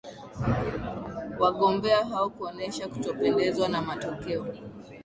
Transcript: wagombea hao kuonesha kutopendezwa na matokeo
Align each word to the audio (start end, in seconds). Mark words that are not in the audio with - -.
wagombea 1.39 2.05
hao 2.05 2.29
kuonesha 2.29 2.87
kutopendezwa 2.87 3.67
na 3.69 3.81
matokeo 3.81 4.45